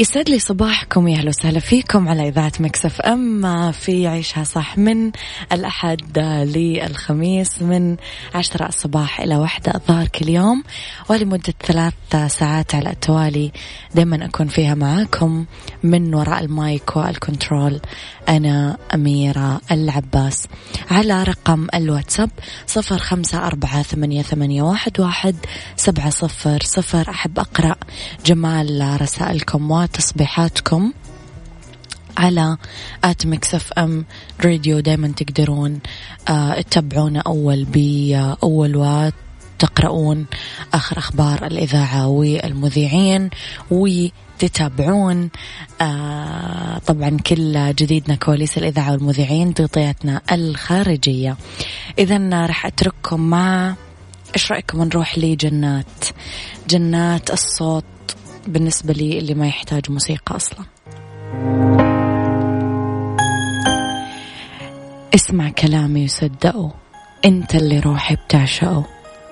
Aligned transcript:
يسعد 0.00 0.28
لي 0.28 0.38
صباحكم 0.38 1.08
يا 1.08 1.16
أهلا 1.18 1.28
وسهلا 1.28 1.60
فيكم 1.60 2.08
على 2.08 2.28
إذاعة 2.28 2.52
Mix 2.60 3.00
FM. 3.00 3.72
في 3.72 4.06
عيشها 4.06 4.44
صح 4.44 4.78
من 4.78 5.12
الأحد 5.52 6.18
للخميس 6.18 7.62
من 7.62 7.96
عشرة 8.34 8.66
الصباح 8.66 9.20
إلى 9.20 9.36
واحدة 9.36 9.74
الظهر 9.74 10.08
كل 10.08 10.28
يوم. 10.28 10.62
ولمدة 11.08 11.54
ثلاث 11.66 11.94
ساعات 12.26 12.74
على 12.74 12.90
التوالي 12.90 13.52
دائما 13.94 14.24
أكون 14.24 14.48
فيها 14.48 14.74
معاكم 14.74 15.44
من 15.82 16.14
وراء 16.14 16.44
ال 16.44 16.57
mic 16.57 16.96
وال 16.96 17.13
control. 17.13 17.80
أنا 18.28 18.76
أميرة 18.94 19.60
العباس. 19.70 20.46
على 20.90 21.22
رقم 21.22 21.66
الواتساب 21.74 22.30
صفر 22.66 22.98
خمسة 22.98 23.46
أربعة 23.46 23.82
ثمانية, 23.82 24.22
ثمانية 24.22 24.62
واحد, 24.62 25.00
واحد 25.00 25.36
سبعة 25.76 26.10
صفر 26.10 26.58
صفر. 26.64 27.10
أحب 27.10 27.38
أقرأ 27.38 27.76
جمال 28.26 28.98
رسائلكم 29.00 29.70
وتصبيحاتكم 29.88 30.92
على 32.16 32.56
at 33.04 33.26
Mix 33.26 33.72
FM 33.72 34.04
Radio. 34.44 34.80
دايما 34.80 35.08
تقدرون 35.08 35.80
آه 36.28 36.60
تتابعونا 36.60 37.20
أول 37.26 37.64
بأول 37.64 38.76
وتقرؤون 38.76 40.26
آخر 40.74 40.98
أخبار 40.98 41.46
الإذاعة 41.46 42.06
والمذيعين 42.06 43.30
وتتابعون. 43.70 45.30
آه 45.80 46.78
طبعا 46.78 47.16
كل 47.26 47.74
جديدنا 47.74 48.14
كواليس 48.14 48.58
الإذاعة 48.58 48.92
والمذيعين 48.92 49.54
تغطياتنا 49.54 50.20
الخارجية. 50.32 51.36
إذا 51.98 52.46
راح 52.46 52.66
أترككم 52.66 53.20
مع 53.20 53.74
إيش 54.34 54.52
رأيكم 54.52 54.84
نروح 54.84 55.18
لجنات؟ 55.18 56.04
جنات 56.68 57.30
الصوت 57.30 57.84
بالنسبة 58.48 58.92
لي 58.92 59.18
اللي 59.18 59.34
ما 59.34 59.46
يحتاج 59.48 59.90
موسيقى 59.90 60.36
أصلا. 60.36 60.64
اسمع 65.14 65.50
كلامي 65.50 66.04
وصدقه 66.04 66.74
أنت 67.24 67.54
اللي 67.54 67.80
روحي 67.80 68.16
بتعشقه. 68.16 68.84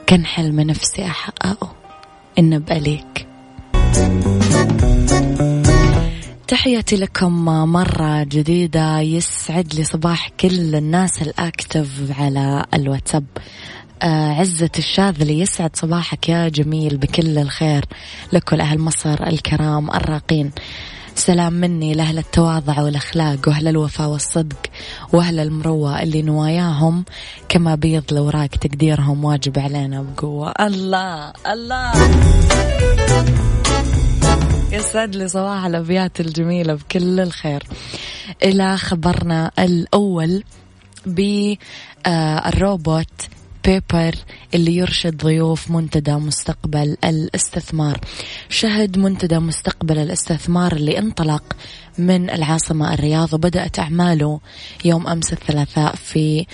كان 0.06 0.26
حلم 0.26 0.60
نفسي 0.60 1.06
أحققه. 1.06 1.72
إن 2.38 2.58
بقليك 2.58 3.26
تحياتي 6.48 6.96
لكم 6.96 7.44
مرة 7.72 8.22
جديدة. 8.22 9.00
يسعد 9.00 9.74
لي 9.74 9.84
صباح 9.84 10.28
كل 10.28 10.74
الناس 10.74 11.22
الأكتف 11.22 12.20
على 12.20 12.64
الواتساب. 12.74 13.24
عزة 14.02 14.70
الشاذلي 14.78 15.40
يسعد 15.40 15.76
صباحك 15.76 16.28
يا 16.28 16.48
جميل 16.48 16.96
بكل 16.96 17.38
الخير. 17.38 17.84
لكل 18.32 18.60
أهل 18.60 18.78
مصر 18.78 19.26
الكرام 19.26 19.90
الراقين. 19.90 20.50
سلام 21.14 21.52
مني 21.52 21.94
لأهل 21.94 22.18
التواضع 22.18 22.82
والأخلاق 22.82 23.48
وأهل 23.48 23.68
الوفاء 23.68 24.08
والصدق 24.08 24.66
وأهل 25.12 25.40
المروة 25.40 26.02
اللي 26.02 26.22
نواياهم 26.22 27.04
كما 27.48 27.74
بيض 27.74 28.04
الأوراق 28.12 28.46
تقديرهم 28.46 29.24
واجب 29.24 29.58
علينا 29.58 30.02
بقوة. 30.02 30.52
الله 30.60 31.32
الله. 31.46 31.92
يسعد 34.72 35.16
لي 35.16 35.28
صباح 35.28 35.64
الأبيات 35.64 36.20
الجميلة 36.20 36.74
بكل 36.74 37.20
الخير. 37.20 37.62
إلى 38.42 38.76
خبرنا 38.76 39.50
الأول 39.58 40.42
بالروبوت 42.06 43.06
Pepper 43.66 44.14
اللي 44.54 44.76
يرشد 44.76 45.16
ضيوف 45.24 45.70
منتدى 45.70 46.12
مستقبل 46.14 46.96
الاستثمار. 47.04 48.00
شهد 48.48 48.98
منتدى 48.98 49.38
مستقبل 49.38 49.98
الاستثمار 49.98 50.72
اللي 50.72 50.98
انطلق 50.98 51.42
من 51.98 52.30
العاصمة 52.30 52.94
الرياض 52.94 53.34
وبدأت 53.34 53.78
أعماله 53.78 54.40
يوم 54.84 55.06
أمس 55.06 55.32
الثلاثاء 55.32 55.94
في 55.94 56.46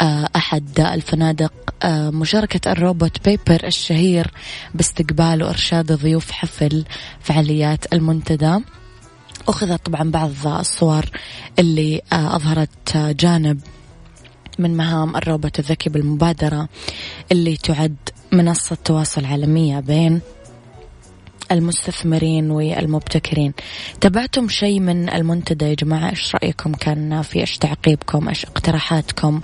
آه، 0.00 0.28
أحد 0.36 0.80
الفنادق 0.80 1.52
آه، 1.82 2.10
مشاركة 2.10 2.72
الروبوت 2.72 3.28
Pepper 3.28 3.66
الشهير 3.66 4.30
باستقبال 4.74 5.42
وإرشاد 5.42 5.92
ضيوف 5.92 6.30
حفل 6.30 6.84
فعاليات 7.20 7.92
المنتدى. 7.92 8.58
أخذت 9.48 9.86
طبعا 9.86 10.10
بعض 10.10 10.46
الصور 10.46 11.04
اللي 11.58 12.02
آه، 12.12 12.36
أظهرت 12.36 12.96
جانب 12.96 13.60
من 14.58 14.76
مهام 14.76 15.16
الروبوت 15.16 15.58
الذكي 15.58 15.90
بالمبادرة 15.90 16.68
اللي 17.32 17.56
تعد 17.56 17.96
منصة 18.32 18.76
تواصل 18.84 19.24
عالمية 19.24 19.80
بين 19.80 20.20
المستثمرين 21.52 22.50
والمبتكرين. 22.50 23.52
تابعتم 24.00 24.48
شيء 24.48 24.80
من 24.80 25.08
المنتدى 25.08 25.64
يا 25.64 25.74
جماعة؟ 25.74 26.10
إيش 26.10 26.34
رأيكم 26.34 26.72
كان 26.72 27.22
في 27.22 27.40
إيش 27.40 27.58
تعقيبكم؟ 27.58 28.28
إيش 28.28 28.44
اقتراحاتكم؟ 28.44 29.40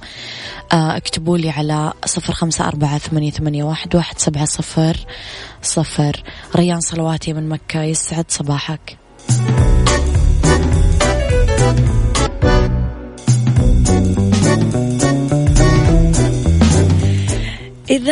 آه 0.73 0.97
اكتبوا 0.97 1.39
لي 1.39 1.51
على 1.51 1.93
صفر 2.05 2.33
خمسة 2.33 2.69
أربعة 2.69 2.99
ثمانية, 2.99 3.31
ثمانية 3.31 3.65
واحد, 3.65 3.97
واحد 3.97 4.19
سبعة 4.19 4.45
صفر 4.45 4.97
صفر. 5.63 6.23
ريان 6.57 6.81
صلواتي 6.81 7.33
من 7.33 7.49
مكة 7.49 7.83
يسعد 7.83 8.25
صباحك. 8.29 9.04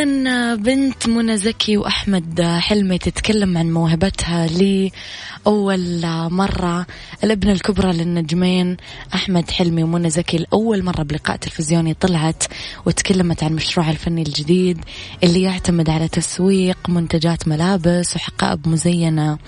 إذا 0.03 0.55
بنت 0.55 1.09
منى 1.09 1.37
زكي 1.37 1.77
وأحمد 1.77 2.43
حلمي 2.43 2.99
تتكلم 2.99 3.59
عن 3.59 3.71
موهبتها 3.71 4.47
لأول 4.47 6.07
مرة 6.31 6.87
الابن 7.25 7.51
الكبرى 7.51 7.93
للنجمين 7.93 8.77
أحمد 9.15 9.51
حلمي 9.51 9.83
ومنى 9.83 10.11
زكي 10.11 10.37
لأول 10.37 10.85
مرة 10.85 11.03
بلقاء 11.03 11.37
تلفزيوني 11.37 11.95
طلعت 11.95 12.45
وتكلمت 12.87 13.43
عن 13.43 13.53
مشروعها 13.53 13.91
الفني 13.91 14.23
الجديد 14.23 14.85
اللي 15.25 15.43
يعتمد 15.43 15.91
على 15.91 16.09
تسويق 16.09 16.79
منتجات 16.89 17.49
ملابس 17.49 18.17
وحقائب 18.17 18.69
مزينة 18.69 19.39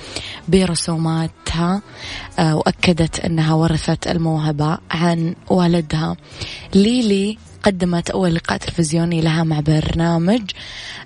برسوماتها 0.49 1.83
آه، 2.39 2.57
وأكدت 2.57 3.21
أنها 3.21 3.55
ورثت 3.55 4.07
الموهبة 4.07 4.79
عن 4.91 5.35
والدها. 5.51 6.17
ليلي 6.75 7.39
قدمت 7.65 8.11
أول 8.11 8.35
لقاء 8.35 8.59
تلفزيوني 8.59 9.21
لها 9.21 9.45
مع 9.45 9.61
برنامج 9.61 10.41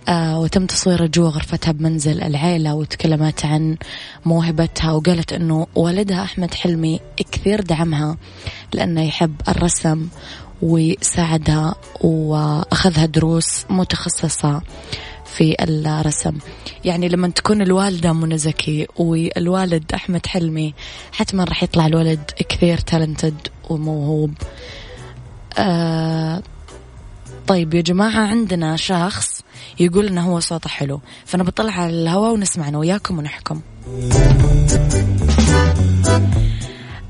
آه 0.08 0.40
وتم 0.40 0.66
تصويره 0.66 1.06
جوا 1.06 1.28
غرفتها 1.28 1.72
بمنزل 1.72 2.22
العيلة 2.22 2.74
وتكلمت 2.74 3.44
عن 3.44 3.76
موهبتها 4.24 4.92
وقالت 4.92 5.32
أنه 5.32 5.66
والدها 5.74 6.22
أحمد 6.22 6.54
حلمي 6.54 7.00
كثير 7.32 7.60
دعمها 7.60 8.16
لأنه 8.72 9.02
يحب 9.02 9.34
الرسم 9.48 10.08
وساعدها 10.62 11.74
وأخذها 12.00 13.06
دروس 13.06 13.64
متخصصة 13.70 14.62
في 15.24 15.56
الرسم. 15.60 16.38
يعني 16.84 17.08
لما 17.08 17.28
تكون 17.28 17.62
الوالدة 17.62 18.12
منى 18.12 18.38
زكي 18.38 18.86
والوالد 18.96 19.92
أحمد 19.94 20.26
حلمي 20.26 20.74
حتما 21.12 21.44
راح 21.44 21.62
يطلع 21.62 21.86
الولد 21.86 22.30
كثير 22.48 22.78
تالنتد 22.78 23.48
وموهوب. 23.70 24.34
آه 25.58 26.42
طيب 27.46 27.74
يا 27.74 27.80
جماعة 27.80 28.26
عندنا 28.26 28.76
شخص 28.76 29.42
يقول 29.80 30.06
إنه 30.06 30.32
هو 30.32 30.40
صوته 30.40 30.68
حلو 30.68 31.00
فانا 31.26 31.44
بطلع 31.44 31.72
على 31.72 32.02
الهواء 32.02 32.32
ونسمع 32.32 32.68
أنا 32.68 32.78
وياكم 32.78 33.18
ونحكم. 33.18 33.60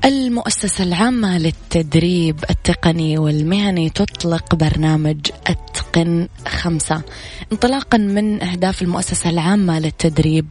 المؤسسة 0.05 0.83
العامة 0.83 1.37
للتدريب 1.37 2.43
التقني 2.49 3.17
والمهني 3.17 3.89
تطلق 3.89 4.55
برنامج 4.55 5.17
أتقن 5.47 6.27
خمسة. 6.47 7.01
انطلاقا 7.51 7.97
من 7.97 8.43
أهداف 8.43 8.81
المؤسسة 8.81 9.29
العامة 9.29 9.79
للتدريب 9.79 10.45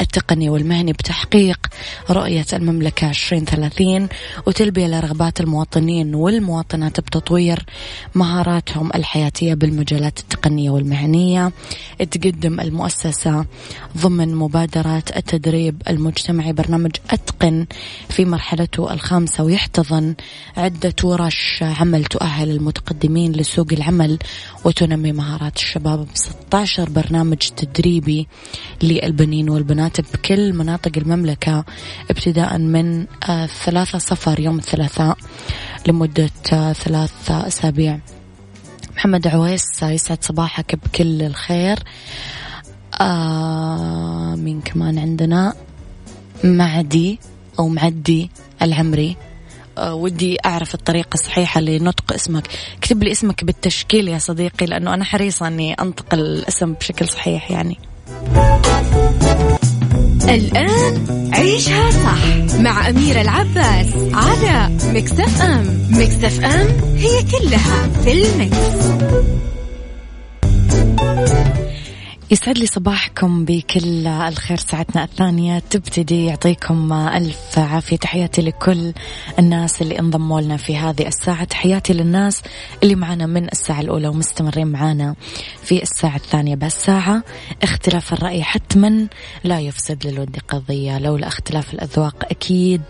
التقني 0.00 0.50
والمهني 0.50 0.92
بتحقيق 0.92 1.66
رؤية 2.10 2.44
المملكة 2.52 3.08
2030 3.10 4.08
وتلبية 4.46 4.86
لرغبات 4.86 5.40
المواطنين 5.40 6.14
والمواطنات 6.14 7.00
بتطوير 7.00 7.66
مهاراتهم 8.14 8.90
الحياتية 8.94 9.54
بالمجالات 9.54 10.18
التقنية 10.18 10.70
والمهنية. 10.70 11.52
تقدم 12.10 12.60
المؤسسة 12.60 13.46
ضمن 13.98 14.34
مبادرة 14.34 15.02
التدريب 15.16 15.82
المجتمعي 15.88 16.52
برنامج 16.52 16.90
أتقن 17.10 17.66
في 18.08 18.24
مرحلته 18.24 18.93
الخامسة 18.94 19.44
ويحتضن 19.44 20.14
عدة 20.56 20.94
ورش 21.04 21.62
عمل 21.62 22.04
تؤهل 22.04 22.50
المتقدمين 22.50 23.32
لسوق 23.32 23.66
العمل 23.72 24.18
وتنمي 24.64 25.12
مهارات 25.12 25.56
الشباب. 25.56 25.98
ب 26.04 26.08
16 26.14 26.90
برنامج 26.90 27.36
تدريبي 27.36 28.28
للبنين 28.82 29.50
والبنات 29.50 30.00
بكل 30.00 30.52
مناطق 30.52 30.92
المملكة 30.96 31.64
ابتداء 32.10 32.58
من 32.58 33.06
آه، 33.28 33.46
ثلاثة 33.46 33.98
صفر 33.98 34.40
يوم 34.40 34.58
الثلاثاء 34.58 35.16
لمدة 35.86 36.30
آه، 36.52 36.72
ثلاث 36.72 37.30
أسابيع. 37.30 37.98
محمد 38.96 39.26
عويس 39.26 39.82
يسعد 39.82 40.24
صباحك 40.24 40.74
بكل 40.74 41.22
الخير. 41.22 41.78
آه 43.00 44.34
مين 44.34 44.60
كمان 44.60 44.98
عندنا؟ 44.98 45.54
معدي 46.44 47.18
أو 47.58 47.68
معدي. 47.68 48.30
العمري. 48.64 49.16
أه 49.78 49.94
ودي 49.94 50.36
أعرف 50.46 50.74
الطريقة 50.74 51.14
الصحيحة 51.14 51.60
لنطق 51.60 52.12
اسمك. 52.12 52.48
اكتب 52.78 53.02
لي 53.02 53.12
اسمك 53.12 53.44
بالتشكيل 53.44 54.08
يا 54.08 54.18
صديقي 54.18 54.66
لأنه 54.66 54.94
أنا 54.94 55.04
حريصة 55.04 55.46
أني 55.46 55.74
أنطق 55.74 56.14
الاسم 56.14 56.72
بشكل 56.72 57.08
صحيح 57.08 57.50
يعني. 57.50 57.78
الآن 60.28 61.06
عيشها 61.32 61.90
صح 61.90 62.56
مع 62.60 62.88
أميرة 62.88 63.20
العباس 63.20 63.86
على 64.12 64.76
مكتف 64.84 65.42
أم 65.42 65.88
مكتف 65.90 66.44
أم 66.44 66.96
هي 66.96 67.22
كلها 67.22 67.88
في 68.04 68.12
المكس. 68.12 68.84
يسعد 72.34 72.58
لي 72.58 72.66
صباحكم 72.66 73.44
بكل 73.44 74.06
الخير 74.06 74.56
ساعتنا 74.56 75.04
الثانية. 75.04 75.58
تبتدي 75.58 76.24
يعطيكم 76.24 76.92
ألف 76.92 77.58
عافية. 77.58 77.96
تحياتي 77.96 78.42
لكل 78.42 78.92
الناس 79.38 79.82
اللي 79.82 79.98
انضموا 79.98 80.40
لنا 80.40 80.56
في 80.56 80.76
هذه 80.76 81.06
الساعة. 81.06 81.44
تحياتي 81.44 81.92
للناس 81.92 82.42
اللي 82.82 82.94
معنا 82.94 83.26
من 83.26 83.44
الساعة 83.44 83.80
الأولى 83.80 84.08
ومستمرين 84.08 84.66
معنا 84.66 85.14
في 85.62 85.82
الساعة 85.82 86.16
الثانية. 86.16 86.54
بهالساعة 86.54 87.22
اختلاف 87.62 88.12
الرأي 88.12 88.42
حتما 88.42 89.08
لا 89.44 89.60
يفسد 89.60 90.06
للود 90.06 90.36
قضية. 90.48 90.98
لولا 90.98 91.26
اختلاف 91.26 91.74
الأذواق 91.74 92.24
أكيد 92.30 92.82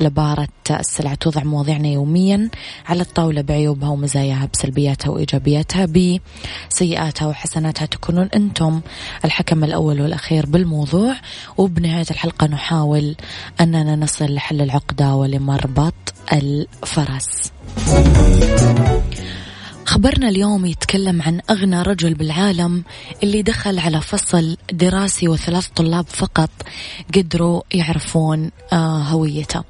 لبارة 0.00 0.48
السلع 0.70 1.14
توضع 1.14 1.44
مواضيعنا 1.44 1.88
يوميا 1.88 2.50
على 2.86 3.00
الطاولة 3.00 3.42
بعيوبها 3.42 3.88
ومزاياها 3.88 4.48
بسلبياتها 4.52 5.10
وإيجابياتها. 5.10 5.86
بسيئاتها 5.86 7.26
وحسناتها 7.26 7.86
تكونون 7.86 8.28
أنتم 8.34 8.80
الحكم 9.24 9.64
الأول 9.64 10.00
والأخير 10.00 10.46
بالموضوع. 10.46 11.16
وبنهاية 11.56 12.06
الحلقة 12.10 12.46
نحاول 12.46 13.16
أننا 13.60 13.96
نصل 13.96 14.34
لحل 14.34 14.60
العقدة 14.60 15.14
ولمربط 15.14 15.94
الفرس. 16.32 17.52
خبرنا 19.86 20.28
اليوم 20.28 20.66
يتكلم 20.66 21.22
عن 21.22 21.40
أغنى 21.50 21.82
رجل 21.82 22.14
بالعالم 22.14 22.84
اللي 23.22 23.42
دخل 23.42 23.78
على 23.78 24.00
فصل 24.00 24.56
دراسي 24.72 25.28
وثلاث 25.28 25.68
طلاب 25.68 26.06
فقط 26.08 26.50
قدروا 27.14 27.62
يعرفون 27.72 28.50
آه، 28.72 28.98
هويته. 28.98 29.62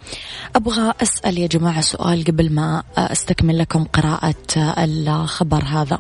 أبغى 0.57 0.93
أسأل 1.03 1.39
يا 1.39 1.47
جماعة 1.47 1.81
سؤال 1.81 2.25
قبل 2.25 2.53
ما 2.53 2.83
أستكمل 2.97 3.59
لكم 3.59 3.85
قراءة 3.85 4.35
آه، 4.57 4.85
الخبر 4.85 5.65
هذا. 5.65 5.99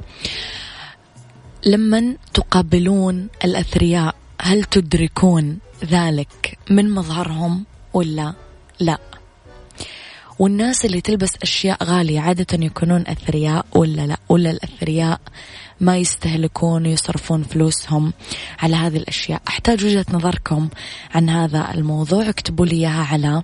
لمن 1.66 2.16
تقابلون 2.34 3.28
الأثرياء؟ 3.44 4.14
هل 4.40 4.64
تدركون 4.64 5.58
ذلك 5.84 6.58
من 6.70 6.90
مظهرهم 6.90 7.64
ولا 7.94 8.34
لا؟ 8.80 8.98
والناس 10.38 10.84
اللي 10.84 11.00
تلبس 11.00 11.36
أشياء 11.42 11.84
غالية 11.84 12.20
عادة 12.20 12.64
يكونون 12.64 13.04
أثرياء 13.06 13.66
ولا 13.74 14.06
لا؟ 14.06 14.16
ولا 14.28 14.50
الأثرياء 14.50 15.20
ما 15.80 15.96
يستهلكون 15.96 16.86
ويصرفون 16.86 17.42
فلوسهم 17.42 18.12
على 18.58 18.76
هذه 18.76 18.96
الأشياء؟ 18.96 19.42
أحتاج 19.48 19.84
وجهة 19.84 20.06
نظركم 20.12 20.68
عن 21.14 21.28
هذا 21.30 21.70
الموضوع. 21.74 22.28
اكتبوا 22.28 22.66
لي 22.66 22.76
إياها 22.76 23.04
على 23.04 23.42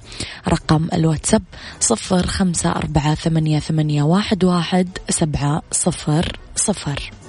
رقم 0.48 0.88
الواتساب 0.92 1.42
صفر 1.80 2.26
خمسة 2.26 2.70
أربعة 2.70 3.14
ثمانية, 3.14 3.58
ثمانية 3.58 4.02
واحد, 4.02 4.44
واحد 4.44 4.88
سبعة 5.08 5.62
صفر 5.72 6.36
صفر. 6.56 7.19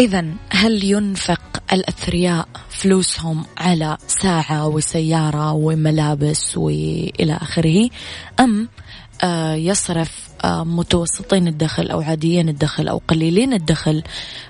إذا 0.00 0.24
هل 0.50 0.84
ينفق 0.84 1.40
الأثرياء 1.72 2.48
فلوسهم 2.70 3.44
على 3.58 3.96
ساعة 4.06 4.68
وسيارة 4.68 5.52
وملابس 5.52 6.56
وإلى 6.56 7.38
آخره؟ 7.42 7.88
أم 8.40 8.68
آه، 9.24 9.54
يصرف 9.54 10.28
آه، 10.44 10.64
متوسطين 10.64 11.48
الدخل 11.48 11.90
أو 11.90 12.00
عاديين 12.00 12.48
الدخل 12.48 12.88
أو 12.88 13.00
قليلين 13.08 13.52
الدخل 13.52 14.02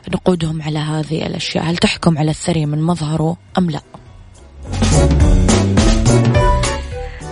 نقودهم 0.09 0.63
على 0.63 0.79
هذه 0.79 1.27
الأشياء؟ 1.27 1.65
هل 1.65 1.77
تحكم 1.77 2.19
على 2.19 2.31
الثري 2.31 2.67
من 2.67 2.83
مظهره 2.83 3.37
أم 3.59 3.71
لا؟ 3.71 3.81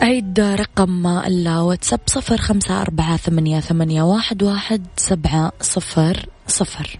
أعيد 0.04 0.40
رقم 0.40 1.06
الواتساب 1.06 2.00
صفر 2.06 2.36
خمسة 2.36 2.82
أربعة 2.82 3.16
ثمانية, 3.16 3.60
ثمانية 3.60 4.02
واحد, 4.02 4.42
واحد 4.42 4.86
سبعة 4.96 5.52
صفر 5.60 6.26
صفر. 6.46 6.98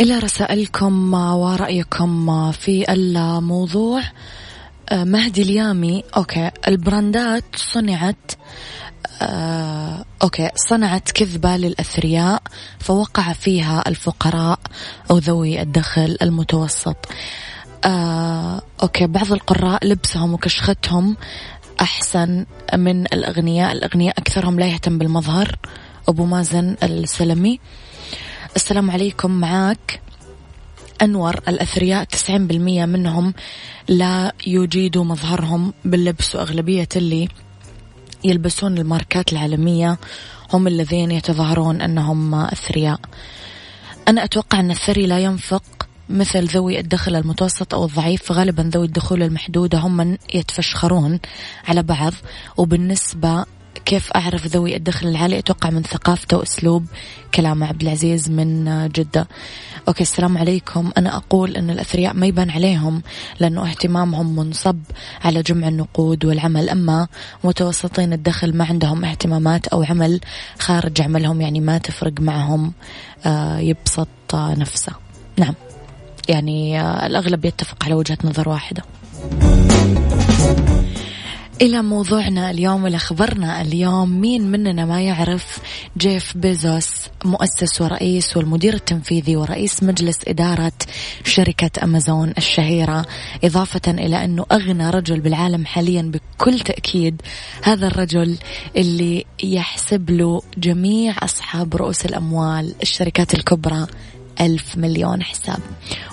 إلى 0.00 0.18
رسائلكم 0.18 1.14
ورأيكم 1.14 2.52
في 2.52 2.92
الموضوع 2.92 4.02
مهدي 4.92 5.42
اليامي 5.42 6.04
okay 6.16 6.50
البراندات 6.68 7.44
صنعت 7.56 8.32
آه، 9.22 10.04
okay 10.22 10.50
صنعت 10.56 11.10
كذبة 11.10 11.56
للأثرياء 11.56 12.42
فوقع 12.78 13.32
فيها 13.32 13.84
الفقراء 13.86 14.58
أو 15.10 15.18
ذوي 15.18 15.62
الدخل 15.62 16.16
المتوسط. 16.22 16.96
آه، 17.84 18.62
okay 18.82 19.06
بعض 19.06 19.32
القراء 19.32 19.86
لبسهم 19.86 20.34
وكشختهم 20.34 21.16
أحسن 21.80 22.46
من 22.74 23.06
الأغنياء. 23.06 23.72
الأغنياء 23.72 24.14
أكثرهم 24.18 24.60
لا 24.60 24.66
يهتم 24.66 24.98
بالمظهر. 24.98 25.56
أبو 26.08 26.24
مازن 26.24 26.76
السلمي. 26.82 27.60
السلام 28.56 28.90
عليكم 28.90 29.30
معاك. 29.30 30.00
أنور 31.02 31.40
الأثرياء 31.48 32.04
90% 32.04 32.86
منهم 32.86 33.34
لا 33.88 34.32
يجيدوا 34.46 35.04
مظهرهم 35.04 35.72
باللبس 35.84 36.36
وأغلبية 36.36 36.88
اللي 36.96 37.28
يلبسون 38.24 38.78
الماركات 38.78 39.32
العالمية 39.32 39.98
هم 40.52 40.66
الذين 40.66 41.10
يتظاهرون 41.10 41.80
أنهم 41.80 42.34
أثرياء. 42.34 43.00
أنا 44.08 44.24
أتوقع 44.24 44.60
أن 44.60 44.70
الثري 44.70 45.06
لا 45.06 45.18
ينفق 45.18 45.62
مثل 46.08 46.44
ذوي 46.44 46.80
الدخل 46.80 47.16
المتوسط 47.16 47.74
أو 47.74 47.84
الضعيف 47.84 48.22
فغالبا 48.22 48.62
ذوي 48.62 48.86
الدخول 48.86 49.22
المحدودة 49.22 49.78
هم 49.78 49.96
من 49.96 50.16
يتفشخرون 50.34 51.20
على 51.68 51.82
بعض. 51.82 52.12
وبالنسبة 52.56 53.44
كيف 53.84 54.12
أعرف 54.12 54.46
ذوي 54.46 54.76
الدخل 54.76 55.08
العالي؟ 55.08 55.38
أتوقع 55.38 55.70
من 55.70 55.82
ثقافته 55.82 56.36
وأسلوب 56.36 56.86
كلامه 57.34 57.66
عبد 57.66 57.82
العزيز 57.82 58.30
من 58.30 58.64
جدة. 58.88 59.28
أوكي 59.88 60.02
السلام 60.02 60.38
عليكم. 60.38 60.92
أنا 60.98 61.16
أقول 61.16 61.56
أن 61.56 61.70
الأثرياء 61.70 62.14
ما 62.14 62.26
يبان 62.26 62.50
عليهم 62.50 63.02
لأنه 63.40 63.70
اهتمامهم 63.70 64.36
منصب 64.36 64.78
على 65.24 65.42
جمع 65.42 65.68
النقود 65.68 66.24
والعمل. 66.24 66.68
أما 66.68 67.08
متوسطين 67.44 68.12
الدخل 68.12 68.56
ما 68.56 68.64
عندهم 68.64 69.04
اهتمامات 69.04 69.68
أو 69.68 69.82
عمل 69.82 70.20
خارج 70.58 71.02
عملهم 71.02 71.40
يعني 71.40 71.60
ما 71.60 71.78
تفرق 71.78 72.20
معهم 72.20 72.72
آه، 73.26 73.58
يبسط 73.58 74.08
نفسه. 74.34 74.92
نعم. 75.38 75.54
يعني 76.28 76.80
آه، 76.80 77.06
الأغلب 77.06 77.44
يتفق 77.44 77.84
على 77.84 77.94
وجهة 77.94 78.18
نظر 78.24 78.48
واحدة. 78.48 78.82
إلى 81.62 81.82
موضوعنا 81.82 82.50
اليوم 82.50 82.86
إلى 82.86 82.98
خبرنا 82.98 83.60
اليوم 83.60 84.20
مين 84.20 84.50
مننا 84.50 84.84
ما 84.84 85.02
يعرف 85.02 85.58
جيف 85.98 86.36
بيزوس 86.36 86.90
مؤسس 87.24 87.80
ورئيس 87.80 88.36
والمدير 88.36 88.74
التنفيذي 88.74 89.36
ورئيس 89.36 89.82
مجلس 89.82 90.18
إدارة 90.28 90.72
شركة 91.24 91.84
أمازون 91.84 92.32
الشهيرة 92.38 93.06
إضافة 93.44 93.80
إلى 93.88 94.24
أنه 94.24 94.46
أغنى 94.52 94.90
رجل 94.90 95.20
بالعالم 95.20 95.66
حاليا 95.66 96.02
بكل 96.02 96.60
تأكيد 96.60 97.22
هذا 97.62 97.86
الرجل 97.86 98.38
اللي 98.76 99.24
يحسب 99.42 100.10
له 100.10 100.42
جميع 100.58 101.14
أصحاب 101.22 101.76
رؤوس 101.76 102.06
الأموال 102.06 102.74
الشركات 102.82 103.34
الكبرى 103.34 103.86
ألف 104.40 104.76
مليون 104.76 105.22
حساب. 105.22 105.58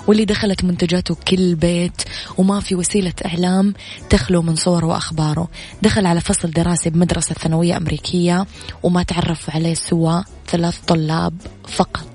واللي 0.07 0.25
دخلت 0.25 0.63
منتجاته 0.63 1.15
كل 1.15 1.55
بيت 1.55 2.01
وما 2.37 2.59
في 2.59 2.75
وسيلة 2.75 3.13
إعلام 3.25 3.73
تخلو 4.09 4.41
من 4.41 4.55
صوره 4.55 4.85
وأخباره. 4.85 5.47
دخل 5.81 6.05
على 6.05 6.21
فصل 6.21 6.51
دراسي 6.51 6.89
بمدرسة 6.89 7.33
ثانوية 7.33 7.77
أمريكية 7.77 8.45
وما 8.83 9.03
تعرفوا 9.03 9.53
عليه 9.53 9.73
سوى 9.73 10.23
ثلاث 10.47 10.79
طلاب 10.87 11.33
فقط. 11.67 12.07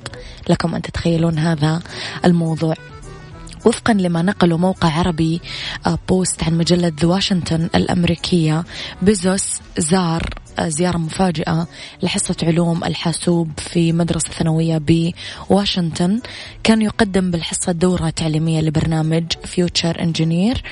لكم 0.49 0.75
أن 0.75 0.82
تتخيلون 0.82 1.38
هذا 1.38 1.82
الموضوع. 2.25 2.75
وفقا 3.64 3.92
لما 3.92 4.23
نقله 4.23 4.56
موقع 4.56 4.88
عربي 4.88 5.40
آه، 5.87 5.99
بوست 6.08 6.44
عن 6.44 6.58
مجلة 6.58 6.92
The 7.00 7.08
Washingtonian 7.08 7.68
الأمريكية 7.75 8.64
بيزوس 9.02 9.61
زار 9.78 10.34
زيارة 10.61 10.99
مفاجئة 10.99 11.68
لحصة 12.02 12.37
علوم 12.42 12.84
الحاسوب 12.84 13.50
في 13.58 13.92
مدرسة 13.92 14.28
ثانوية 14.30 14.80
بواشنطن 15.49 16.20
كان 16.62 16.82
يقدم 16.82 17.30
بالحصة 17.30 17.73
دورة 17.73 18.11
تعليمية 18.11 18.61
لبرنامج 18.61 19.25
Future 19.44 20.00
Engineer 20.00 20.62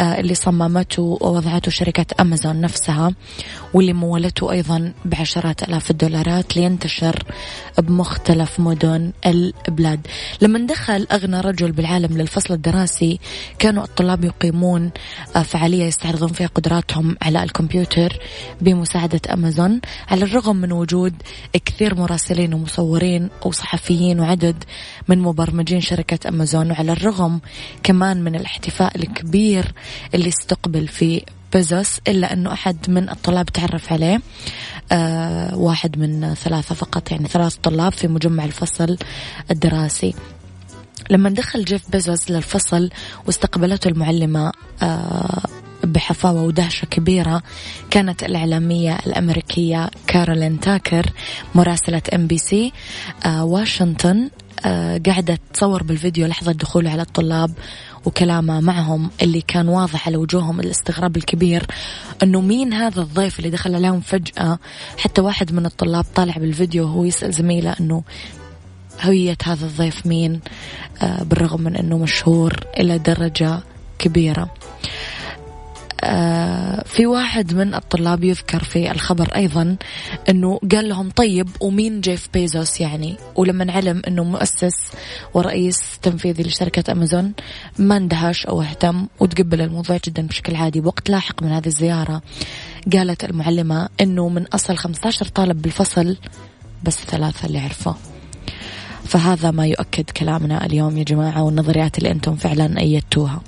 اللي 0.00 0.34
صممته 0.34 1.18
ووضعته 1.20 1.70
شركة 1.70 2.06
أمازون 2.20 2.60
نفسها 2.60 3.12
واللي 3.74 3.92
مولته 3.92 4.52
أيضا 4.52 4.92
بعشرات 5.04 5.62
ألاف 5.62 5.90
الدولارات 5.90 6.56
لينتشر 6.56 7.22
بمختلف 7.78 8.60
مدن 8.60 9.12
البلاد. 9.26 10.06
لما 10.40 10.58
دخل 10.66 11.06
أغنى 11.12 11.40
رجل 11.40 11.72
بالعالم 11.72 12.18
للفصل 12.18 12.54
الدراسي 12.54 13.20
كانوا 13.58 13.84
الطلاب 13.84 14.24
يقيمون 14.24 14.90
آه، 15.36 15.42
فعالية 15.42 15.84
يستعرضون 15.84 16.28
فيها 16.28 16.46
قدراتهم 16.46 17.16
على 17.22 17.42
الكمبيوتر 17.42 18.18
بمساعدة 18.60 19.20
أمازون 19.32 19.80
على 20.08 20.24
الرغم 20.24 20.56
من 20.56 20.72
وجود 20.72 21.14
كثير 21.64 21.94
مراسلين 21.94 22.54
ومصورين 22.54 23.28
وصحفيين 23.44 24.20
وعدد 24.20 24.64
من 25.08 25.18
مبرمجين 25.18 25.80
شركة 25.80 26.28
أمازون 26.28 26.70
وعلى 26.70 26.92
الرغم 26.92 27.40
كمان 27.82 28.24
من 28.24 28.34
الاحتفاء 28.34 28.96
الكبير 28.96 29.72
اللي 30.14 30.28
استقبل 30.28 30.88
في 30.88 31.22
بيزوس 31.52 31.98
إلا 32.08 32.32
أنه 32.32 32.52
أحد 32.52 32.90
من 32.90 33.08
الطلاب 33.10 33.46
تعرف 33.46 33.92
عليه. 33.92 34.20
آه 34.92 35.56
واحد 35.56 35.98
من 35.98 36.34
ثلاثة 36.34 36.74
فقط 36.74 37.10
يعني 37.10 37.28
ثلاث 37.28 37.54
طلاب 37.54 37.92
في 37.92 38.08
مجمع 38.08 38.44
الفصل 38.44 38.96
الدراسي. 39.50 40.14
لما 41.10 41.30
دخل 41.30 41.64
جيف 41.64 41.90
بيزوس 41.90 42.30
للفصل 42.30 42.90
واستقبلته 43.26 43.88
المعلمة 43.88 44.52
آه 44.82 45.42
بحفاوة 45.84 46.42
ودهشة 46.42 46.86
كبيرة 46.86 47.42
كانت 47.90 48.22
الإعلامية 48.22 48.98
الأمريكية 49.06 49.90
كارولين 50.06 50.60
تاكر 50.60 51.06
مراسلة 51.54 52.02
NBC 52.14 52.72
واشنطن 53.26 54.30
قاعدة 55.06 55.38
تصور 55.52 55.82
بالفيديو 55.82 56.26
لحظة 56.26 56.52
دخوله 56.52 56.90
على 56.90 57.02
الطلاب 57.02 57.50
وكلامه 58.04 58.60
معهم 58.60 59.10
اللي 59.22 59.40
كان 59.40 59.68
واضح 59.68 60.06
على 60.06 60.16
وجوههم 60.16 60.60
الاستغراب 60.60 61.16
الكبير 61.16 61.66
إنه 62.22 62.40
مين 62.40 62.72
هذا 62.72 63.00
الضيف 63.00 63.38
اللي 63.38 63.50
دخل 63.50 63.74
عليهم 63.74 64.00
فجأة. 64.00 64.58
حتى 64.98 65.20
واحد 65.20 65.52
من 65.52 65.66
الطلاب 65.66 66.04
طالع 66.14 66.34
بالفيديو 66.36 66.84
وهو 66.84 67.04
يسأل 67.04 67.32
زميله 67.32 67.76
إنه 67.80 68.02
هوية 69.02 69.36
هذا 69.44 69.66
الضيف 69.66 70.06
مين؟ 70.06 70.40
آه 71.02 71.22
بالرغم 71.22 71.60
من 71.60 71.76
إنه 71.76 71.98
مشهور 71.98 72.66
إلى 72.80 72.98
درجة 72.98 73.60
كبيرة. 73.98 74.42
آه، 74.42 74.48
في 76.84 77.06
واحد 77.06 77.54
من 77.54 77.74
الطلاب 77.74 78.24
يذكر 78.24 78.64
في 78.64 78.90
الخبر 78.90 79.28
أيضا 79.36 79.76
أنه 80.28 80.60
قال 80.72 80.88
لهم 80.88 81.10
طيب 81.10 81.48
ومين 81.60 82.00
جيف 82.00 82.28
بيزوس 82.34 82.80
يعني؟ 82.80 83.16
ولما 83.36 83.72
علم 83.72 84.02
أنه 84.08 84.24
مؤسس 84.24 84.92
ورئيس 85.34 85.98
تنفيذي 86.02 86.42
لشركة 86.42 86.92
أمازون 86.92 87.32
ما 87.78 87.96
اندهش 87.96 88.46
أو 88.46 88.62
اهتم 88.62 89.06
وتقبل 89.20 89.60
الموضوع 89.60 89.98
جدا 90.04 90.22
بشكل 90.22 90.56
عادي 90.56 90.80
وقت 90.80 91.10
لاحق 91.10 91.42
من 91.42 91.52
هذه 91.52 91.66
الزيارة. 91.66 92.22
قالت 92.92 93.24
المعلمة 93.24 93.88
أنه 94.00 94.28
من 94.28 94.46
أصل 94.46 94.76
15 94.76 95.26
طالب 95.26 95.62
بالفصل 95.62 96.16
بس 96.82 97.04
ثلاثة 97.04 97.46
اللي 97.46 97.58
عرفوه. 97.58 97.96
فهذا 99.04 99.50
ما 99.50 99.66
يؤكد 99.66 100.10
كلامنا 100.10 100.66
اليوم 100.66 100.98
يا 100.98 101.04
جماعة 101.04 101.42
والنظريات 101.42 101.98
اللي 101.98 102.10
أنتم 102.10 102.36
فعلا 102.36 102.80
أيدتوها. 102.80 103.40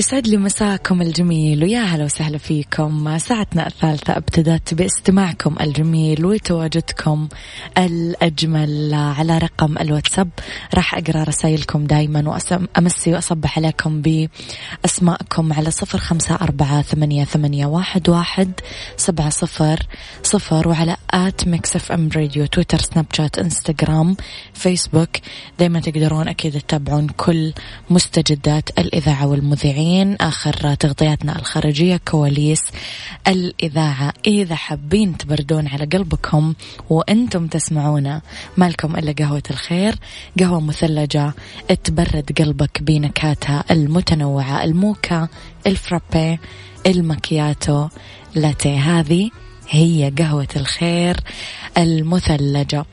يسعد 0.00 0.26
لي 0.26 0.36
مساكم 0.36 1.02
الجميل 1.02 1.64
ويا 1.64 1.80
هلا 1.80 2.04
وسهلا 2.04 2.38
فيكم. 2.38 3.18
ساعتنا 3.18 3.66
الثالثة 3.66 4.16
ابتدت 4.16 4.74
باستماعكم 4.74 5.56
الجميل 5.60 6.24
وتواجدكم 6.24 7.28
الأجمل 7.78 8.94
على 8.94 9.38
رقم 9.38 9.78
الواتساب. 9.78 10.28
راح 10.74 10.94
أقرأ 10.94 11.24
رسائلكم 11.24 11.84
دايما 11.84 12.28
وأمسي 12.28 13.12
وأصبح 13.12 13.58
عليكم 13.58 14.02
بأسماءكم 14.02 15.52
على 15.52 15.70
صفر 15.70 15.98
خمسة 15.98 16.34
أربعة 16.34 16.82
ثمانية, 16.82 17.24
ثمانية 17.24 17.66
واحد, 17.66 18.08
واحد 18.08 18.52
سبعة 18.96 19.30
صفر 19.30 19.86
صفر 20.22 20.68
وعلى 20.68 20.96
at 21.10 21.48
Mix 21.48 21.76
FM 21.76 22.08
Radio 22.16 22.46
تويتر 22.46 22.78
سناب 22.78 23.06
شات 23.12 23.38
إنستغرام 23.38 24.16
فيسبوك. 24.54 25.16
دايما 25.58 25.80
تقدرون 25.80 26.28
أكيد 26.28 26.52
تتابعون 26.52 27.08
كل 27.08 27.52
مستجدات 27.90 28.78
الإذاعة 28.78 29.26
والمذيعين. 29.26 29.89
مستمعين 29.90 30.16
آخر 30.20 30.74
تغطياتنا 30.74 31.38
الخارجية 31.38 31.96
كواليس 31.96 32.62
الإذاعة. 33.28 34.12
إذا 34.26 34.54
حابين 34.54 35.16
تبردون 35.16 35.66
على 35.66 35.84
قلبكم 35.84 36.54
وأنتم 36.90 37.46
تسمعونا 37.46 38.22
مالكم 38.56 38.96
إلا 38.96 39.12
قهوة 39.12 39.42
الخير 39.50 39.94
قهوة 40.40 40.60
مثلجة 40.60 41.32
تبرد 41.84 42.32
قلبك 42.38 42.82
بنكهاتها 42.82 43.64
المتنوعة 43.70 44.64
الموكا 44.64 45.28
الفرابي 45.66 46.38
المكياتو 46.86 47.88
لاتيه. 48.34 48.78
هذه 48.78 49.30
هي 49.68 50.12
قهوة 50.18 50.48
الخير 50.56 51.16
المثلجة. 51.78 52.84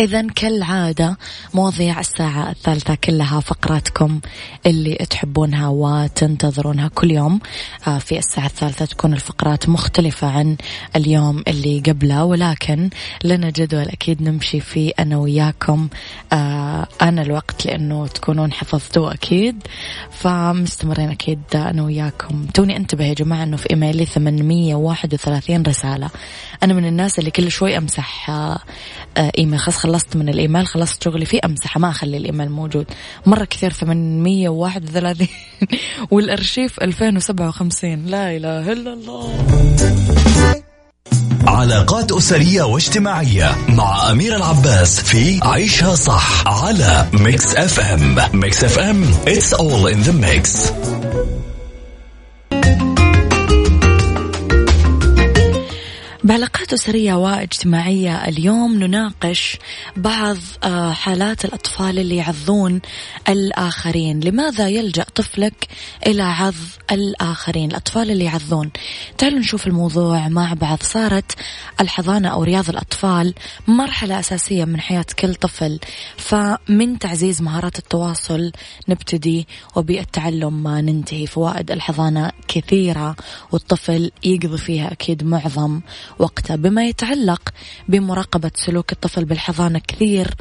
إذا 0.00 0.26
كالعادة 0.26 1.18
مواضيع 1.54 2.00
الساعة 2.00 2.50
الثالثة 2.50 2.94
كلها 2.94 3.40
فقراتكم 3.40 4.20
اللي 4.66 4.94
تحبونها 4.94 5.68
وتنتظرونها 5.68 6.88
كل 6.88 7.10
يوم 7.10 7.40
آه، 7.86 7.98
في 7.98 8.18
الساعة 8.18 8.46
الثالثة 8.46 8.84
تكون 8.84 9.12
الفقرات 9.12 9.68
مختلفة 9.68 10.26
عن 10.26 10.56
اليوم 10.96 11.42
اللي 11.48 11.82
قبله 11.86 12.24
ولكن 12.24 12.90
لنا 13.24 13.50
جدول 13.50 13.82
أكيد 13.88 14.22
نمشي 14.22 14.60
فيه 14.60 14.92
أنا 14.98 15.16
وياكم 15.16 15.88
آه، 16.32 16.88
أنا 17.02 17.22
الوقت 17.22 17.66
لأنه 17.66 18.06
تكونون 18.06 18.52
حفظتوه 18.52 19.14
أكيد. 19.14 19.62
فمستمرين 20.10 21.10
أكيد 21.10 21.40
أنا 21.54 21.82
وياكم. 21.82 22.46
توني 22.54 22.76
انتبه 22.76 23.04
يا 23.04 23.14
جماعة 23.14 23.42
أنه 23.42 23.56
في 23.56 23.70
إيميلي 23.70 24.04
831 24.04 25.62
رسالة. 25.62 26.10
أنا 26.62 26.74
من 26.74 26.86
الناس 26.86 27.18
اللي 27.18 27.30
كل 27.30 27.50
شوي 27.50 27.78
أمسح 27.78 28.30
آه، 28.30 28.58
إيميل 29.38 29.58
خلاص 29.58 29.85
خلصت 29.86 30.16
من 30.16 30.28
الإيميل 30.28 30.66
خلصت 30.66 31.02
شغلي 31.02 31.24
فيه 31.24 31.40
أمسحه 31.44 31.80
ما 31.80 31.90
أخلي 31.90 32.16
الإيميل 32.16 32.50
موجود. 32.50 32.86
مرة 33.26 33.44
كثير 33.44 33.72
831 33.72 35.28
والأرشيف 36.10 36.80
2057 36.82 38.06
لا 38.06 38.36
إله 38.36 38.72
إلا 38.72 38.92
الله. 38.92 39.46
علاقات 41.46 42.12
أسرية 42.12 42.62
واجتماعية 42.62 43.56
مع 43.68 44.10
أميرة 44.10 44.36
العباس 44.36 45.00
في 45.00 45.40
عيشها 45.42 45.94
صح 45.94 46.46
على 46.46 47.06
Mix 47.12 47.56
FM. 47.56 48.16
Mix 48.32 48.64
FM 48.64 49.04
it's 49.26 49.52
all 49.52 49.86
in 49.86 50.02
the 50.08 50.12
mix. 50.12 50.72
بعلاقات 56.66 56.82
أسرية 56.82 57.14
واجتماعية 57.14 58.28
اليوم 58.28 58.74
نناقش 58.74 59.58
بعض 59.96 60.36
آه، 60.64 60.92
حالات 60.92 61.44
الأطفال 61.44 61.98
اللي 61.98 62.16
يعظون 62.16 62.80
الآخرين. 63.28 64.20
لماذا 64.20 64.68
يلجأ 64.68 65.04
طفلك 65.14 65.68
إلى 66.06 66.22
عظ 66.22 66.56
الآخرين؟ 66.92 67.70
الأطفال 67.70 68.10
اللي 68.10 68.24
يعظون 68.24 68.70
تعالوا 69.18 69.38
نشوف 69.38 69.66
الموضوع 69.66 70.28
مع 70.28 70.54
بعض. 70.54 70.82
صارت 70.82 71.32
الحضانة 71.80 72.28
أو 72.28 72.42
رياض 72.42 72.68
الأطفال 72.68 73.34
مرحلة 73.68 74.20
أساسية 74.20 74.64
من 74.64 74.80
حياة 74.80 75.06
كل 75.18 75.34
طفل. 75.34 75.78
فمن 76.16 76.98
تعزيز 76.98 77.42
مهارات 77.42 77.78
التواصل 77.78 78.52
نبتدي 78.88 79.46
وبالتعلم 79.76 80.62
ما 80.62 80.80
ننتهي. 80.80 81.26
فوائد 81.26 81.70
الحضانة 81.70 82.32
كثيرة 82.48 83.16
والطفل 83.52 84.10
يقضي 84.24 84.58
فيها 84.58 84.92
أكيد 84.92 85.24
معظم 85.24 85.80
وقته. 86.18 86.55
بما 86.56 86.84
يتعلق 86.84 87.42
بمراقبة 87.88 88.50
سلوك 88.54 88.92
الطفل 88.92 89.24
بالحضانة 89.24 89.78
كثير 89.78 90.34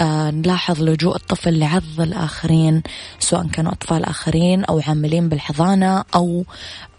آه 0.00 0.30
نلاحظ 0.30 0.82
لجوء 0.82 1.16
الطفل 1.16 1.58
لعض 1.58 2.00
الآخرين 2.00 2.82
سواء 3.18 3.46
كانوا 3.46 3.72
أطفال 3.72 4.04
آخرين 4.04 4.64
أو 4.64 4.80
عاملين 4.88 5.28
بالحضانة 5.28 6.04
أو 6.14 6.44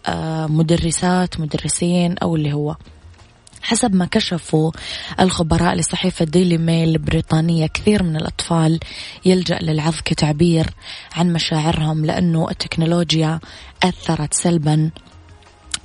آه 0.06 0.48
مدرسات 0.48 1.40
مدرسين 1.40 2.18
أو 2.18 2.36
اللي 2.36 2.54
هو. 2.54 2.76
حسب 3.64 3.96
ما 3.96 4.06
كشفوا 4.06 4.72
الخبراء 5.20 5.76
لصحيفة 5.76 6.26
ديلي 6.26 6.58
ميل 6.58 6.90
البريطانية 6.90 7.68
كثير 7.68 8.04
من 8.04 8.16
الأطفال 8.16 8.80
يلجأ 9.26 9.60
للعظ 9.62 9.96
كتعبير 10.06 10.66
عن 11.16 11.34
مشاعرهم 11.34 12.06
لأنه 12.06 12.50
التكنولوجيا 12.50 13.40
أثرت 13.84 14.34
سلبا 14.34 14.92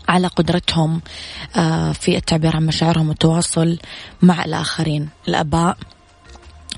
على 0.08 0.26
قدرتهم 0.26 1.00
آه، 1.56 1.92
في 1.92 2.16
التعبير 2.16 2.56
عن 2.56 2.66
مشاعرهم 2.66 3.08
والتواصل 3.08 3.78
مع 4.22 4.44
الآخرين. 4.44 5.08
الآباء 5.28 5.76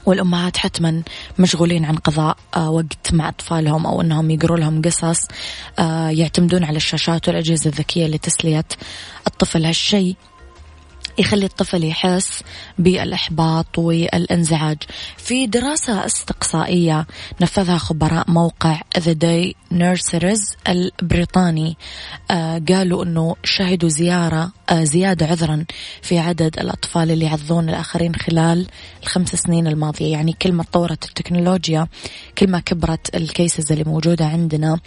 والأمهات 0.07 0.57
حتما 0.57 1.03
مشغولين 1.39 1.85
عن 1.85 1.97
قضاء 1.97 2.37
آه، 2.57 2.71
وقت 2.71 3.13
مع 3.13 3.29
أطفالهم 3.29 3.87
أو 3.87 4.01
أنهم 4.01 4.31
يقروا 4.31 4.59
لهم 4.59 4.83
قصص 4.83 5.21
آه، 5.79 6.09
يعتمدون 6.09 6.65
على 6.65 6.77
الشاشات 6.77 7.29
والأجهزة 7.29 7.71
الذكية 7.71 8.07
لتسلية 8.07 8.65
الطفل. 9.27 9.65
هالشيء 9.65 10.17
يخلي 11.19 11.47
الطفل 11.47 11.85
يحس 11.85 12.43
بالإحباط 12.79 13.79
والانزعاج. 13.79 14.79
في 15.17 15.47
دراسة 15.47 16.07
استقصائية 16.07 17.07
نفذها 17.41 17.79
خبراء 17.79 18.31
موقع 18.31 18.81
The 18.99 19.15
Day 19.25 19.53
Nurseries 19.75 20.57
البريطاني 20.69 21.77
آه 22.31 22.63
قالوا 22.69 23.05
أنه 23.05 23.37
شهدوا 23.45 23.89
زيارة 23.89 24.53
آه 24.71 24.85
زيادة 24.85 25.27
عذرا 25.27 25.65
في 26.03 26.19
عدد 26.19 26.59
الأطفال 26.59 27.11
اللي 27.11 27.25
يعظون 27.25 27.69
الآخرين 27.69 28.15
خلال 28.15 28.67
الخمس 29.03 29.29
سنين 29.29 29.67
الماضية. 29.67 30.13
يعني 30.13 30.33
كل 30.43 30.53
ما 30.53 30.63
تطورت 30.63 31.05
التكنولوجيا 31.05 31.89
كل 32.39 32.51
ما 32.51 32.61
كبرت 32.61 33.17
الكيسز 33.17 33.73
اللي 33.73 33.85
موجودة 33.85 34.27
عندنا 34.27 34.81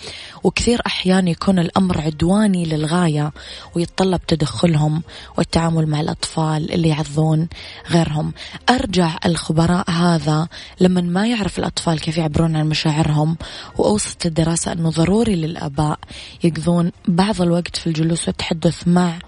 وكثير 0.43 0.81
أحيان 0.85 1.27
يكون 1.27 1.59
الأمر 1.59 2.01
عدواني 2.01 2.65
للغاية 2.65 3.31
ويتطلب 3.75 4.21
تدخلهم 4.27 5.03
والتعامل 5.37 5.87
مع 5.87 6.01
الأطفال. 6.01 6.20
اللي 6.37 6.89
يعظون 6.89 7.47
غيرهم. 7.89 8.33
أرجع 8.69 9.17
الخبراء 9.25 9.91
هذا 9.91 10.47
لما 10.79 11.01
ما 11.01 11.27
يعرف 11.27 11.59
الأطفال 11.59 11.99
كيف 11.99 12.17
يعبرون 12.17 12.55
عن 12.55 12.69
مشاعرهم 12.69 13.37
وأوصت 13.77 14.25
الدراسة 14.25 14.71
أنه 14.71 14.89
ضروري 14.89 15.35
للآباء 15.35 15.99
يقضون 16.43 16.91
بعض 17.07 17.41
الوقت 17.41 17.77
في 17.77 17.87
الجلوس 17.87 18.27
والتحدث 18.27 18.87
مع 18.87 19.19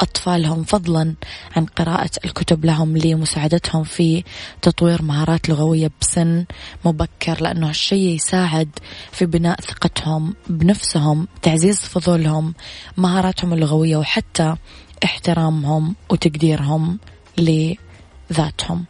أطفالهم 0.00 0.64
فضلا 0.64 1.14
عن 1.56 1.66
قراءة 1.66 2.10
الكتب 2.24 2.64
لهم 2.64 2.96
لمساعدتهم 2.96 3.84
في 3.84 4.24
تطوير 4.62 5.02
مهارات 5.02 5.48
لغوية 5.48 5.90
بسن 6.00 6.44
مبكر 6.84 7.42
لأنه 7.42 7.68
هالشيء 7.68 8.14
يساعد 8.14 8.68
في 9.12 9.26
بناء 9.26 9.60
ثقتهم 9.60 10.34
بنفسهم 10.48 11.28
تعزيز 11.42 11.78
فضولهم 11.78 12.54
مهاراتهم 12.96 13.52
اللغوية 13.52 13.96
وحتى 13.96 14.56
احترامهم 15.04 15.94
وتقديرهم 16.10 16.98
لذاتهم. 17.38 18.84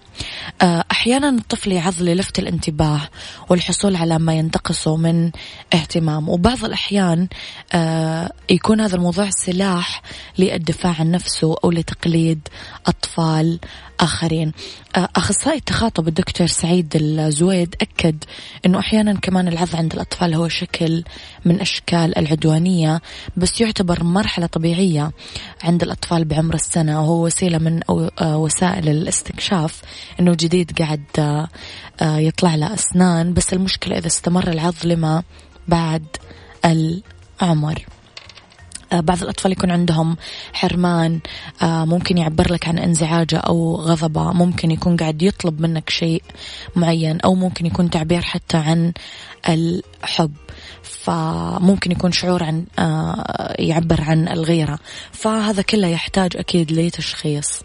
أحيانا 0.63 1.29
الطفل 1.29 1.73
يعظ 1.73 2.03
للفت 2.03 2.39
الانتباه 2.39 3.01
والحصول 3.49 3.97
على 3.97 4.19
ما 4.19 4.35
ينتقصه 4.35 4.97
من 4.97 5.31
اهتمام. 5.75 6.29
وبعض 6.29 6.65
الأحيان 6.65 7.29
آه، 7.73 8.33
يكون 8.51 8.81
هذا 8.81 8.97
الموضوع 8.97 9.29
سلاح 9.31 10.03
للدفاع 10.39 10.95
عن 10.99 11.11
نفسه 11.11 11.57
أو 11.65 11.71
لتقليد 11.71 12.49
أطفال 12.87 13.59
آخرين. 14.01 14.53
آه، 14.97 15.09
أخصائي 15.17 15.59
التخاطب 15.59 16.09
الدكتور 16.09 16.47
سعيد 16.47 16.97
الزويد 16.97 17.75
أكد 17.81 18.25
أنه 18.67 18.79
أحيانا 18.79 19.13
كمان 19.13 19.49
العض 19.49 19.77
عند 19.77 19.93
الأطفال 19.93 20.35
هو 20.35 20.49
شكل 20.49 21.05
من 21.45 21.61
أشكال 21.61 22.19
العدوانية 22.19 23.01
بس 23.37 23.61
يعتبر 23.61 24.05
مرحلة 24.05 24.47
طبيعية 24.47 25.13
عند 25.63 25.83
الأطفال 25.83 26.25
بعمر 26.25 26.55
السنة 26.55 27.01
وهو 27.01 27.25
وسيلة 27.25 27.59
من 27.59 27.81
وسائل 28.23 28.89
الاستكشاف 28.89 29.83
إنه 30.21 30.35
جديد 30.35 30.79
قاعد 30.79 31.05
آه، 31.19 31.49
يطلع 32.19 32.55
له 32.55 32.75
أسنان 32.75 33.35
بس 33.35 33.53
المشكلة 33.53 33.99
إذا 33.99 34.07
استمر 34.07 34.49
العض 34.49 34.75
لما 34.85 35.23
بعد 35.69 36.05
العمر. 36.65 37.87
آه، 38.93 39.01
بعض 39.01 39.23
الأطفال 39.23 39.53
يكون 39.53 39.71
عندهم 39.71 40.17
حرمان 40.53 41.21
آه، 41.63 41.85
ممكن 41.85 42.19
يعبر 42.19 42.53
لك 42.53 42.69
عن 42.69 42.79
انزعاجه 42.79 43.37
أو 43.37 43.75
غضبه 43.77 44.33
ممكن 44.33 44.71
يكون 44.71 44.97
قاعد 44.97 45.23
يطلب 45.23 45.61
منك 45.61 45.91
شيء 45.91 46.23
معين 46.77 47.21
أو 47.21 47.35
ممكن 47.35 47.67
يكون 47.67 47.91
تعبير 47.91 48.23
حتى 48.23 48.57
عن 48.57 48.93
الحب. 49.49 50.33
فممكن 50.83 51.93
يكون 51.93 52.13
شعور 52.13 52.43
عن 52.45 52.65
يعبر 53.59 54.01
عن 54.01 54.29
الغيرة. 54.29 54.79
فهذا 55.13 55.63
كله 55.63 55.89
يحتاج 55.89 56.37
أكيد 56.37 56.73
لتشخيص. 56.73 57.63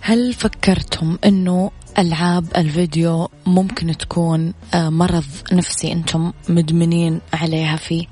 هل 0.00 0.34
فكرتم 0.34 1.18
إنه 1.24 1.70
ألعاب 1.98 2.44
الفيديو 2.56 3.28
ممكن 3.46 3.96
تكون 3.96 4.54
آه، 4.74 4.88
مرض 4.88 5.24
نفسي 5.52 5.92
أنتم 5.92 6.32
مدمنين 6.48 7.20
عليها 7.32 7.76
فيه؟ 7.76 8.06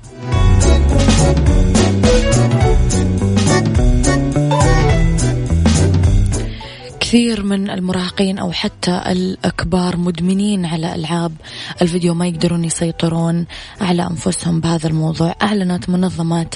كثير 7.07 7.43
من 7.43 7.69
المراهقين 7.69 8.39
أو 8.39 8.51
حتى 8.51 9.01
الكبار 9.45 9.97
مدمنين 9.97 10.65
على 10.65 10.95
ألعاب 10.95 11.33
الفيديو 11.81 12.13
ما 12.13 12.27
يقدرون 12.27 12.63
يسيطرون 12.65 13.45
على 13.81 14.07
أنفسهم 14.07 14.59
بهذا 14.59 14.87
الموضوع. 14.87 15.35
أعلنت 15.41 15.89
منظمة 15.89 16.47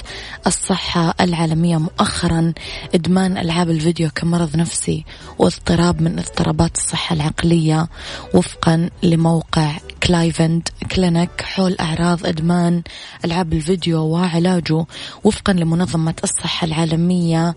الصحة 0.46 1.14
العالمية 1.20 1.76
مؤخرا 1.76 2.52
إدمان 2.94 3.38
ألعاب 3.38 3.70
الفيديو 3.70 4.10
كمرض 4.14 4.56
نفسي 4.56 5.04
واضطراب 5.38 6.02
من 6.02 6.18
اضطرابات 6.18 6.76
الصحة 6.76 7.14
العقلية 7.14 7.88
وفقا 8.34 8.90
لموقع 9.02 9.72
Cleveland 10.02 10.68
Clinic 10.96 11.42
حول 11.42 11.76
أعراض 11.80 12.26
إدمان 12.26 12.82
ألعاب 13.24 13.52
الفيديو 13.52 14.00
وعلاجه 14.00 14.84
وفقا 15.24 15.52
لمنظمة 15.52 16.14
الصحة 16.24 16.64
العالمية 16.64 17.54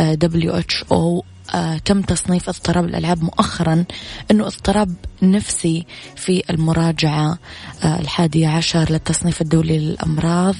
آه، 0.00 0.18
WHO 0.22 1.22
آه 1.54 1.78
تم 1.78 2.02
تصنيف 2.02 2.48
اضطراب 2.48 2.84
الألعاب 2.84 3.22
مؤخرا 3.22 3.84
أنه 4.30 4.46
اضطراب 4.46 4.94
نفسي 5.22 5.86
في 6.16 6.42
المراجعة 6.50 7.38
آه 7.84 8.00
الحادية 8.00 8.48
عشر 8.48 8.92
للتصنيف 8.92 9.40
الدولي 9.42 9.78
للأمراض 9.78 10.54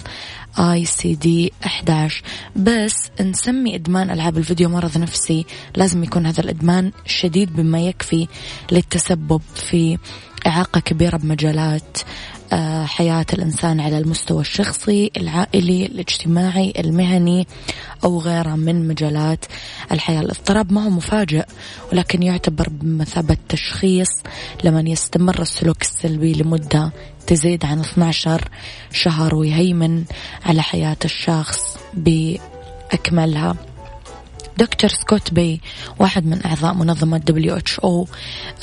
آي 0.58 0.84
سي 0.84 1.14
دي 1.14 1.52
11 1.66 2.22
بس 2.56 3.10
نسمي 3.20 3.74
إدمان 3.74 4.10
ألعاب 4.10 4.38
الفيديو 4.38 4.68
مرض 4.68 4.98
نفسي. 4.98 5.46
لازم 5.76 6.04
يكون 6.04 6.26
هذا 6.26 6.40
الإدمان 6.40 6.92
شديد 7.06 7.56
بما 7.56 7.80
يكفي 7.80 8.28
للتسبب 8.72 9.40
في 9.54 9.98
إعاقة 10.46 10.80
كبيرة 10.80 11.16
بمجالات 11.16 11.98
حياة 12.86 13.26
الإنسان 13.32 13.80
على 13.80 13.98
المستوى 13.98 14.40
الشخصي 14.40 15.10
العائلي 15.16 15.86
الاجتماعي 15.86 16.72
المهني 16.78 17.46
أو 18.04 18.18
غيره 18.18 18.56
من 18.56 18.88
مجالات 18.88 19.44
الحياة. 19.92 20.20
الاضطراب 20.20 20.72
ما 20.72 20.84
هو 20.84 20.90
مفاجئ 20.90 21.44
ولكن 21.92 22.22
يعتبر 22.22 22.68
بمثابة 22.68 23.36
تشخيص 23.48 24.08
لمن 24.64 24.86
يستمر 24.86 25.42
السلوك 25.42 25.82
السلبي 25.82 26.32
لمدة 26.32 26.92
تزيد 27.26 27.64
عن 27.64 27.80
12 27.80 28.48
شهر 28.92 29.34
ويهيمن 29.34 30.04
على 30.44 30.62
حياة 30.62 30.96
الشخص 31.04 31.78
بأكملها. 31.94 33.67
دكتور 34.58 34.90
سكوت 34.90 35.34
بي 35.34 35.60
واحد 35.98 36.26
من 36.26 36.44
أعضاء 36.44 36.74
منظمة 36.74 37.20
WHO 37.30 38.06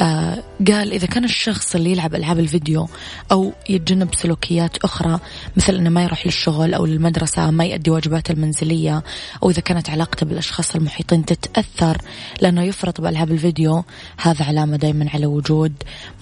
آه 0.02 0.44
قال 0.68 0.92
إذا 0.92 1.08
كان 1.08 1.24
الشخص 1.24 1.76
اللي 1.76 1.92
يلعب 1.92 2.16
ألعاب 2.16 2.40
الفيديو 2.40 2.88
أو 3.32 3.54
يتجنب 3.70 4.16
سلوكيات 4.16 4.78
أخرى 4.78 5.20
مثل 5.58 5.76
أنه 5.76 5.90
ما 5.90 6.04
يروح 6.04 6.26
للشغل 6.26 6.74
أو 6.74 6.86
للمدرسة 6.86 7.52
ما 7.52 7.66
يؤدي 7.66 7.90
واجباته 7.90 8.32
المنزلية 8.32 9.04
أو 9.44 9.50
إذا 9.50 9.62
كانت 9.62 9.90
علاقته 9.90 10.26
بالأشخاص 10.26 10.76
المحيطين 10.76 11.26
تتأثر 11.26 11.98
لأنه 12.42 12.64
يفرط 12.64 13.02
بألعاب 13.02 13.32
الفيديو 13.32 13.84
هذا 14.18 14.46
علامة 14.46 14.78
دايما 14.78 15.10
على 15.14 15.26
وجود 15.26 15.74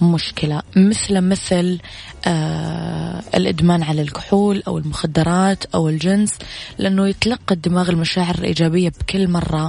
مشكلة. 0.02 0.62
مثل 0.76 1.20
مثل 1.20 1.78
آه 2.26 3.22
الإدمان 3.34 3.82
على 3.82 4.02
الكحول 4.02 4.62
أو 4.66 4.78
المخدرات 4.78 5.64
أو 5.74 5.88
الجنس 5.88 6.38
لأنه 6.78 7.08
يتلقى 7.08 7.54
الدماغ 7.54 7.90
المشاعر 7.90 8.34
الإيجابية 8.34 8.92
بكل 9.00 9.28
مرة 9.28 9.63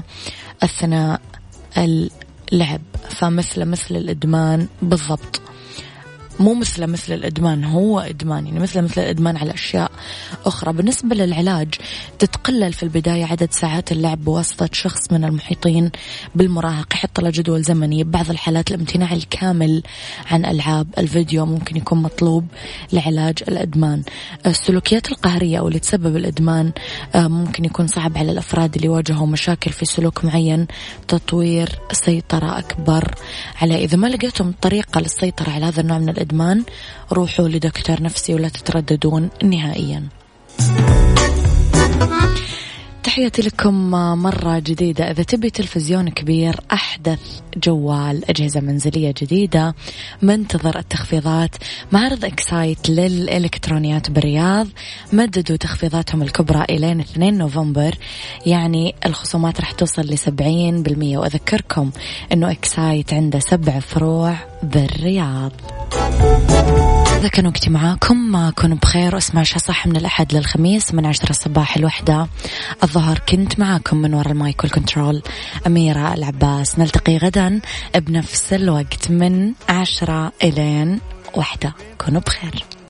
أثناء 0.63 1.21
اللعب. 1.77 2.81
فمثل 3.09 3.65
مثل 3.65 3.95
الإدمان 3.95 4.67
بالضبط. 4.81 5.41
مو 6.39 6.53
مثل 6.53 6.87
مثل 6.87 7.13
الإدمان 7.13 7.63
هو 7.63 7.99
إدمان 7.99 8.47
يعني 8.47 8.59
مثل 8.59 8.81
مثل 8.81 9.01
الإدمان 9.01 9.37
على 9.37 9.53
أشياء 9.53 9.91
أخرى. 10.45 10.73
بالنسبة 10.73 11.15
للعلاج 11.15 11.73
تتقلل 12.19 12.73
في 12.73 12.83
البداية 12.83 13.25
عدد 13.25 13.51
ساعات 13.51 13.91
اللعب 13.91 14.23
بواسطة 14.23 14.69
شخص 14.71 15.11
من 15.11 15.25
المحيطين 15.25 15.91
بالمراهق 16.35 16.87
يحط 16.93 17.19
له 17.19 17.29
جدول 17.29 17.61
زمني 17.61 18.03
بعض 18.03 18.29
الحالات 18.29 18.71
الامتناع 18.71 19.13
الكامل 19.13 19.83
عن 20.31 20.45
ألعاب 20.45 20.87
الفيديو 20.97 21.45
ممكن 21.45 21.77
يكون 21.77 22.01
مطلوب 22.01 22.47
لعلاج 22.93 23.37
الإدمان. 23.47 24.03
السلوكيات 24.45 25.11
القهرية 25.11 25.59
أو 25.59 25.67
اللي 25.67 25.79
تسبب 25.79 26.15
الإدمان 26.15 26.71
آه، 27.15 27.27
ممكن 27.27 27.65
يكون 27.65 27.87
صعب 27.87 28.17
على 28.17 28.31
الأفراد 28.31 28.75
اللي 28.75 28.89
واجهوا 28.89 29.27
مشاكل 29.27 29.71
في 29.71 29.85
سلوك 29.85 30.25
معين. 30.25 30.67
تطوير 31.07 31.79
سيطرة 31.91 32.59
أكبر 32.59 33.15
على 33.61 33.83
إذا 33.83 33.97
ما 33.97 34.07
لقيتم 34.07 34.53
طريقة 34.61 35.01
للسيطرة 35.01 35.49
على 35.49 35.65
هذا 35.65 35.81
النوع 35.81 35.97
من 35.97 36.09
الإدمان 36.09 36.24
الإدمان 36.25 36.63
روحوا 37.11 37.47
لدكتور 37.47 38.01
نفسي 38.01 38.33
ولا 38.33 38.49
تترددون 38.49 39.29
نهائيا. 39.43 40.03
تحياتي 43.15 43.41
لكم 43.41 43.91
مرة 44.21 44.59
جديدة. 44.59 45.11
إذا 45.11 45.23
تبي 45.23 45.49
تلفزيون 45.49 46.09
كبير 46.09 46.59
أحدث 46.73 47.19
جوال 47.57 48.29
أجهزة 48.29 48.59
منزلية 48.59 49.13
جديدة 49.21 49.75
منتظر 50.21 50.79
التخفيضات. 50.79 51.55
معرض 51.91 52.25
إكسايت 52.25 52.89
للإلكترونيات 52.89 54.11
بالرياض 54.11 54.67
مددوا 55.13 55.57
تخفيضاتهم 55.57 56.21
الكبرى 56.21 56.65
إلى 56.69 56.91
2 56.91 57.37
نوفمبر. 57.37 57.95
يعني 58.45 58.95
الخصومات 59.05 59.61
راح 59.61 59.71
توصل 59.71 60.01
لسبعين 60.01 60.83
بالمية. 60.83 61.17
وأذكركم 61.17 61.91
أنه 62.33 62.51
Xcite 62.51 63.13
عنده 63.13 63.39
سبع 63.39 63.79
فروع 63.79 64.35
بالرياض. 64.63 65.51
هذا 67.15 67.27
كان 67.27 67.47
وقتي 67.47 67.69
معاكم. 67.69 68.49
كونوا 68.49 68.77
بخير 68.77 69.15
واسمعوا 69.15 69.45
صح 69.45 69.87
من 69.87 69.95
الأحد 69.95 70.33
للخميس 70.33 70.93
من 70.93 71.05
عشرة 71.05 71.29
الصباح 71.29 71.77
الوحدة 71.77 72.27
الظهر 72.83 73.04
كنت 73.13 73.59
معاكم 73.59 73.97
من 73.97 74.13
وراء 74.13 74.31
ال 74.31 74.39
mic 74.39 74.63
وال 74.63 74.75
control. 74.75 75.21
أميرة 75.67 76.13
العباس 76.13 76.79
نلتقي 76.79 77.17
غدا 77.17 77.61
بنفس 77.95 78.53
الوقت 78.53 79.11
من 79.11 79.53
عشرة 79.69 80.31
إلين 80.43 80.99
وحدة 81.35 81.73
كونوا 81.97 82.21
بخير. 82.21 82.74